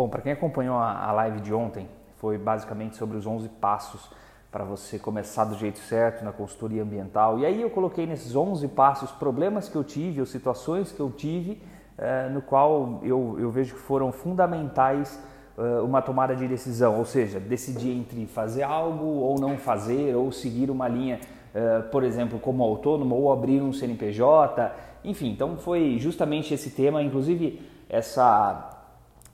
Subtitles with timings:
[0.00, 1.86] Bom, para quem acompanhou a live de ontem,
[2.16, 4.10] foi basicamente sobre os 11 passos
[4.50, 7.38] para você começar do jeito certo na consultoria ambiental.
[7.38, 11.10] E aí eu coloquei nesses 11 passos problemas que eu tive, ou situações que eu
[11.10, 11.60] tive,
[11.98, 15.22] eh, no qual eu, eu vejo que foram fundamentais
[15.58, 20.32] eh, uma tomada de decisão, ou seja, decidir entre fazer algo ou não fazer, ou
[20.32, 21.20] seguir uma linha,
[21.54, 24.72] eh, por exemplo, como autônomo, ou abrir um CNPJ,
[25.04, 25.30] enfim.
[25.30, 28.69] Então foi justamente esse tema, inclusive essa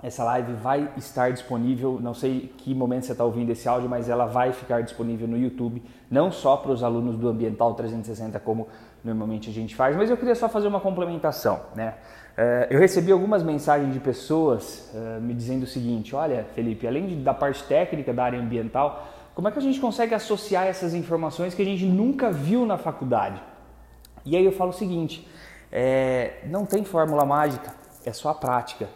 [0.03, 4.09] essa live vai estar disponível, não sei que momento você está ouvindo esse áudio, mas
[4.11, 8.69] ela vai ficar disponível no YouTube, não só para os alunos do Ambiental 360, como
[9.03, 11.61] normalmente a gente faz, mas eu queria só fazer uma complementação.
[11.75, 11.95] Né?
[12.37, 17.23] Eh, eu recebi algumas mensagens de pessoas eh, me dizendo o seguinte: olha, Felipe, além
[17.23, 21.55] da parte técnica da área ambiental, como é que a gente consegue associar essas informações
[21.55, 23.41] que a gente nunca viu na faculdade?
[24.27, 25.27] E aí eu falo o seguinte:
[25.73, 27.73] é, não tem fórmula mágica,
[28.05, 28.87] é só a prática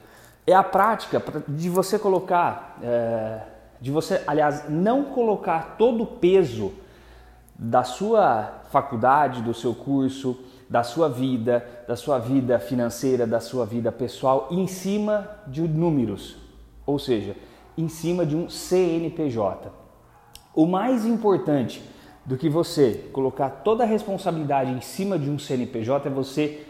[0.46, 3.40] é a prática de você colocar, é,
[3.80, 6.72] de você, aliás, não colocar todo o peso
[7.55, 10.38] da sua faculdade, do seu curso,
[10.69, 16.36] da sua vida, da sua vida financeira, da sua vida pessoal em cima de números,
[16.86, 17.36] ou seja,
[17.77, 19.70] em cima de um CNPJ.
[20.54, 21.82] O mais importante
[22.25, 26.66] do que você colocar toda a responsabilidade em cima de um CNPJ é você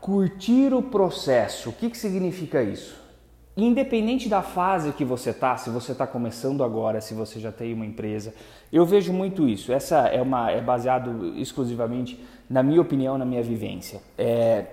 [0.00, 1.70] curtir o processo.
[1.70, 2.96] O que, que significa isso?
[3.56, 7.74] Independente da fase que você está, se você está começando agora, se você já tem
[7.74, 8.32] uma empresa,
[8.72, 9.72] eu vejo muito isso.
[9.72, 14.00] Essa é, uma, é baseado exclusivamente na minha opinião, na minha vivência.
[14.16, 14.64] É,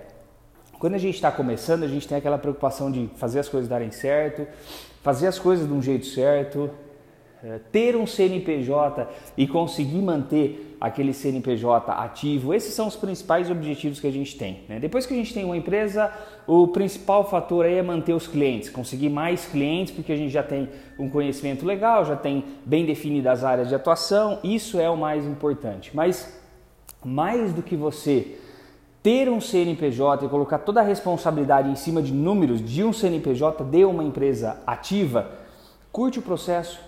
[0.78, 3.90] quando a gente está começando, a gente tem aquela preocupação de fazer as coisas darem
[3.90, 4.46] certo,
[5.02, 6.70] fazer as coisas de um jeito certo,
[7.70, 14.06] ter um CNPJ e conseguir manter aquele CNPJ ativo, esses são os principais objetivos que
[14.06, 14.60] a gente tem.
[14.68, 14.78] Né?
[14.78, 16.12] Depois que a gente tem uma empresa,
[16.46, 20.42] o principal fator aí é manter os clientes, conseguir mais clientes, porque a gente já
[20.42, 24.96] tem um conhecimento legal, já tem bem definidas as áreas de atuação, isso é o
[24.96, 25.90] mais importante.
[25.94, 26.40] Mas
[27.04, 28.38] mais do que você
[29.02, 33.62] ter um CNPJ e colocar toda a responsabilidade em cima de números de um CNPJ
[33.64, 35.30] de uma empresa ativa,
[35.92, 36.80] curte o processo,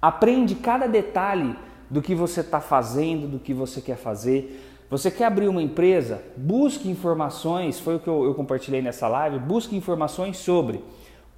[0.00, 1.56] Aprende cada detalhe
[1.90, 4.84] do que você está fazendo, do que você quer fazer.
[4.90, 6.22] Você quer abrir uma empresa?
[6.36, 9.38] Busque informações, foi o que eu, eu compartilhei nessa live.
[9.38, 10.84] Busque informações sobre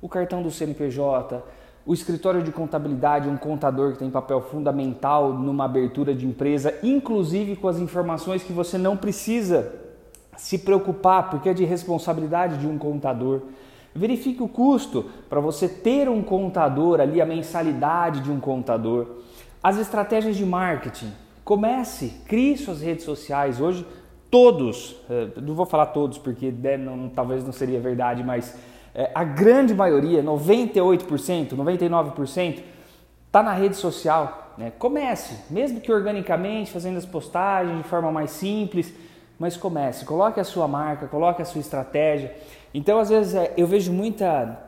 [0.00, 1.42] o cartão do CNPJ,
[1.86, 7.56] o escritório de contabilidade, um contador que tem papel fundamental numa abertura de empresa, inclusive
[7.56, 9.72] com as informações que você não precisa
[10.36, 13.40] se preocupar, porque é de responsabilidade de um contador.
[13.94, 19.06] Verifique o custo para você ter um contador ali, a mensalidade de um contador.
[19.62, 21.12] As estratégias de marketing.
[21.44, 23.60] Comece, crie suas redes sociais.
[23.60, 23.86] Hoje,
[24.30, 28.54] todos, eh, não vou falar todos porque né, não, talvez não seria verdade, mas
[28.94, 32.62] é, a grande maioria, 98%, 99%,
[33.26, 34.54] está na rede social.
[34.58, 34.72] Né?
[34.78, 38.92] Comece, mesmo que organicamente, fazendo as postagens de forma mais simples,
[39.38, 40.04] mas comece.
[40.04, 42.34] Coloque a sua marca, coloque a sua estratégia.
[42.74, 44.58] Então, às vezes, é, eu vejo muita,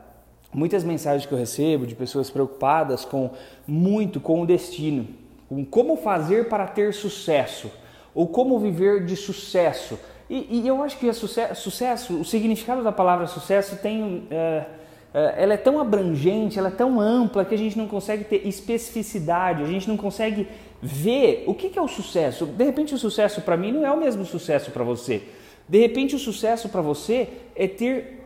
[0.53, 3.31] muitas mensagens que eu recebo de pessoas preocupadas com
[3.67, 5.07] muito com o destino,
[5.49, 7.71] com como fazer para ter sucesso
[8.13, 9.99] ou como viver de sucesso.
[10.29, 14.35] E, e eu acho que a sucesso, sucesso, o significado da palavra sucesso tem, é,
[14.35, 14.65] é,
[15.13, 19.61] ela é tão abrangente, ela é tão ampla que a gente não consegue ter especificidade,
[19.61, 20.47] a gente não consegue
[20.81, 22.45] ver o que, que é o sucesso.
[22.45, 25.21] De repente, o sucesso para mim não é o mesmo sucesso para você.
[25.67, 28.23] De repente, o sucesso para você é ter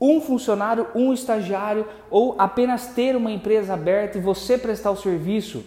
[0.00, 5.64] um funcionário, um estagiário ou apenas ter uma empresa aberta e você prestar o serviço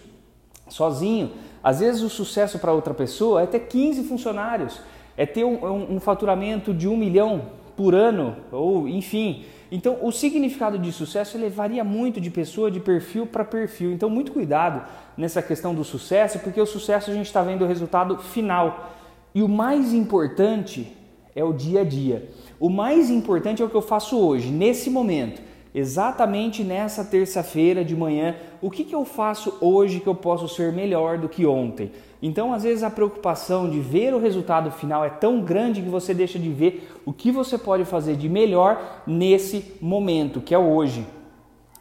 [0.68, 1.32] sozinho.
[1.62, 4.80] Às vezes, o sucesso para outra pessoa é ter 15 funcionários,
[5.16, 7.46] é ter um, um, um faturamento de um milhão
[7.76, 9.44] por ano, ou enfim.
[9.70, 13.92] Então, o significado de sucesso ele varia muito de pessoa, de perfil para perfil.
[13.92, 14.84] Então, muito cuidado
[15.16, 18.94] nessa questão do sucesso, porque o sucesso a gente está vendo o resultado final.
[19.34, 20.92] E o mais importante
[21.34, 22.30] é o dia a dia.
[22.58, 25.42] O mais importante é o que eu faço hoje, nesse momento,
[25.76, 28.34] exatamente nessa terça-feira de manhã.
[28.62, 31.92] O que, que eu faço hoje que eu posso ser melhor do que ontem?
[32.22, 36.14] Então, às vezes, a preocupação de ver o resultado final é tão grande que você
[36.14, 41.06] deixa de ver o que você pode fazer de melhor nesse momento, que é hoje.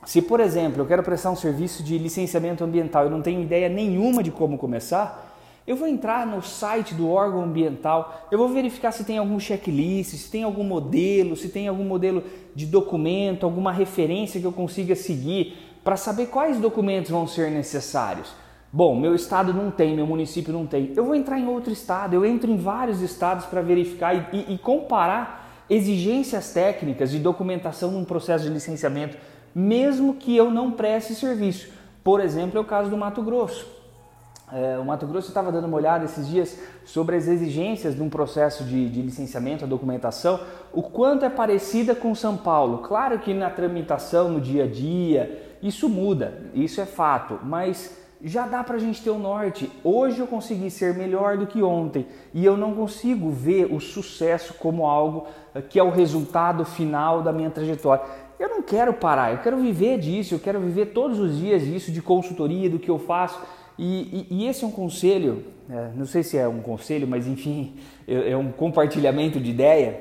[0.04, 3.70] Se, por exemplo, eu quero prestar um serviço de licenciamento ambiental e não tenho ideia
[3.70, 5.35] nenhuma de como começar,
[5.68, 10.12] eu vou entrar no site do órgão ambiental, eu vou verificar se tem algum checklist,
[10.12, 12.24] se tem algum modelo, se tem algum modelo
[12.54, 18.32] de documento, alguma referência que eu consiga seguir para saber quais documentos vão ser necessários.
[18.72, 20.92] Bom, meu estado não tem, meu município não tem.
[20.96, 24.54] Eu vou entrar em outro estado, eu entro em vários estados para verificar e, e,
[24.56, 29.18] e comparar exigências técnicas de documentação num processo de licenciamento,
[29.54, 31.70] mesmo que eu não preste serviço.
[32.04, 33.75] Por exemplo, é o caso do Mato Grosso.
[34.52, 38.10] É, o Mato Grosso estava dando uma olhada esses dias sobre as exigências de um
[38.10, 40.40] processo de, de, licenciamento, a documentação,
[40.72, 42.80] o quanto é parecida com São Paulo.
[42.80, 48.48] Claro que na tramitação, no dia a dia, isso muda, isso é fato, mas já
[48.48, 49.72] dá para a gente ter o um norte.
[49.84, 54.54] Hoje eu consegui ser melhor do que ontem e eu não consigo ver o sucesso
[54.56, 58.04] como algo eh, que é o resultado final da minha trajetória.
[58.40, 61.92] Eu não quero parar, eu quero viver disso, eu quero viver todos os dias disso,
[61.92, 63.40] de consultoria, do que eu faço.
[63.78, 67.28] E, e, e esse é um conselho, é, não sei se é um conselho, mas
[67.28, 67.76] enfim,
[68.08, 70.00] é, é um compartilhamento de ideia.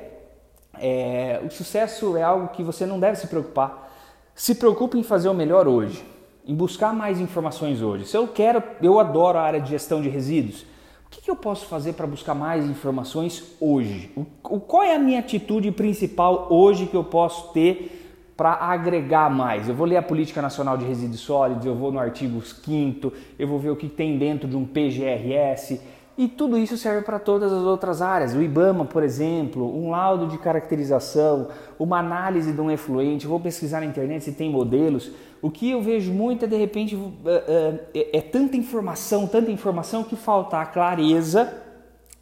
[0.79, 3.93] É, o sucesso é algo que você não deve se preocupar.
[4.35, 6.05] Se preocupe em fazer o melhor hoje,
[6.47, 8.07] em buscar mais informações hoje.
[8.07, 10.63] Se eu quero, eu adoro a área de gestão de resíduos.
[11.07, 14.11] O que, que eu posso fazer para buscar mais informações hoje?
[14.17, 18.04] O, qual é a minha atitude principal hoje que eu posso ter
[18.37, 19.69] para agregar mais.
[19.69, 23.47] Eu vou ler a Política Nacional de Resíduos Sólidos, eu vou no artigo 5 eu
[23.47, 25.81] vou ver o que tem dentro de um PGRS
[26.17, 28.35] e tudo isso serve para todas as outras áreas.
[28.35, 31.49] O IBAMA, por exemplo, um laudo de caracterização,
[31.79, 35.11] uma análise de um efluente, eu vou pesquisar na internet se tem modelos.
[35.43, 36.97] O que eu vejo muito é de repente
[37.27, 41.53] é, é, é tanta informação, tanta informação que falta a clareza,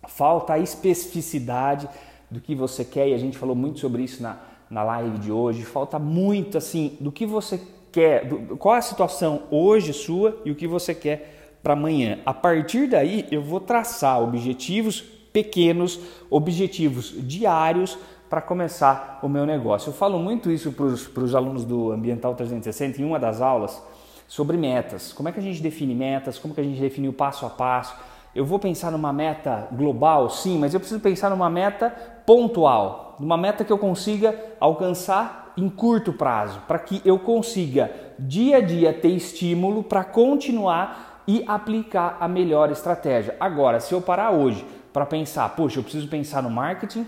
[0.09, 1.89] falta a especificidade
[2.31, 5.31] do que você quer e a gente falou muito sobre isso na na live de
[5.31, 5.63] hoje.
[5.63, 7.61] Falta muito assim do que você
[7.93, 12.21] quer, do, qual é a situação hoje sua e o que você quer para amanhã.
[12.25, 15.03] A partir daí, eu vou traçar objetivos
[15.33, 17.99] pequenos, objetivos diários
[18.31, 19.91] para começar o meu negócio.
[19.91, 23.81] Eu falo muito isso para os alunos do Ambiental 360 em uma das aulas
[24.27, 25.13] sobre metas.
[25.13, 26.39] Como é que a gente define metas?
[26.39, 27.95] Como que a gente define o passo a passo?
[28.35, 31.91] Eu vou pensar numa meta global, sim, mas eu preciso pensar numa meta
[32.25, 38.57] pontual, numa meta que eu consiga alcançar em curto prazo, para que eu consiga dia
[38.57, 43.37] a dia ter estímulo para continuar e aplicar a melhor estratégia.
[43.39, 47.07] Agora, se eu parar hoje para pensar, poxa, eu preciso pensar no marketing,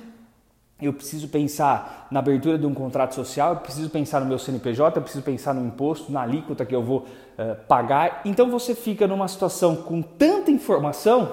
[0.84, 4.98] eu preciso pensar na abertura de um contrato social, eu preciso pensar no meu CNPJ,
[4.98, 8.22] eu preciso pensar no imposto, na alíquota que eu vou uh, pagar.
[8.24, 11.32] Então você fica numa situação com tanta informação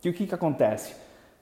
[0.00, 0.94] que o que, que acontece?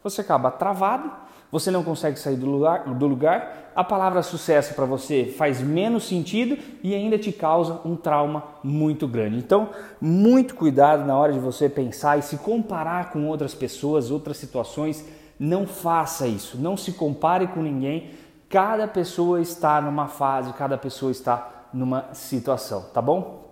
[0.05, 1.11] Você acaba travado,
[1.51, 6.05] você não consegue sair do lugar, do lugar a palavra sucesso para você faz menos
[6.07, 9.39] sentido e ainda te causa um trauma muito grande.
[9.39, 14.37] Então, muito cuidado na hora de você pensar e se comparar com outras pessoas, outras
[14.37, 15.05] situações
[15.43, 18.11] não faça isso, não se compare com ninguém.
[18.49, 23.51] Cada pessoa está numa fase, cada pessoa está numa situação, tá bom?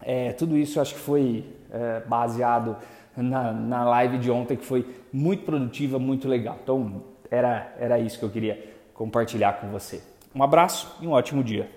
[0.00, 2.76] É, tudo isso acho que foi é, baseado
[3.16, 6.56] na, na live de ontem, que foi muito produtiva, muito legal.
[6.62, 10.00] Então, era, era isso que eu queria compartilhar com você.
[10.32, 11.68] Um abraço e um ótimo dia.